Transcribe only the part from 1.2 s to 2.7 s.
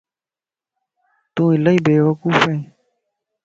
تون الائي بيوقوف ائين